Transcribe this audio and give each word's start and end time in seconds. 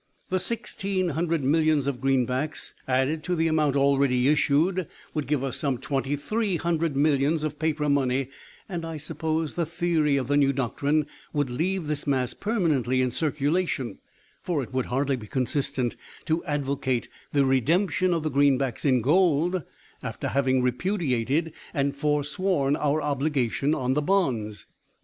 The 0.29 0.39
sixteen 0.39 1.09
hundred 1.09 1.43
millions 1.43 1.85
of 1.85 2.01
greenbacks 2.01 2.73
added 2.87 3.21
to 3.25 3.35
the 3.35 3.47
amount 3.47 3.75
already 3.75 4.29
issued 4.29 4.87
would 5.13 5.27
give 5.27 5.43
us 5.43 5.57
some 5.57 5.77
twenty 5.77 6.15
three 6.15 6.55
hundred 6.55 6.95
millions 6.95 7.43
of 7.43 7.59
paper 7.59 7.87
money, 7.87 8.29
and 8.67 8.83
I 8.83 8.97
suppose 8.97 9.53
the 9.53 9.67
theory 9.67 10.17
of 10.17 10.27
the 10.27 10.37
new 10.37 10.53
doctrine 10.53 11.05
would 11.33 11.51
leave 11.51 11.85
this 11.85 12.07
mass 12.07 12.33
permanently 12.33 12.99
in 13.03 13.11
circulation, 13.11 13.99
for 14.41 14.63
it 14.63 14.73
would 14.73 14.87
hardly 14.87 15.17
be 15.17 15.27
consistent 15.27 15.95
to 16.25 16.43
advocate 16.45 17.07
the 17.31 17.45
redemption 17.45 18.11
of 18.11 18.23
the 18.23 18.31
greenbacks 18.31 18.83
in 18.83 19.01
gold 19.01 19.63
after 20.01 20.29
having 20.29 20.63
repudiated 20.63 21.53
and 21.75 21.95
foresworn 21.95 22.75
our 22.75 23.03
obligation 23.03 23.75
on 23.75 23.93
the 23.93 24.01
bonds. 24.01 24.65